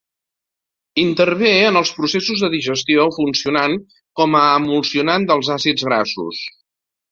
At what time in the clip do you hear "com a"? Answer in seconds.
4.23-4.43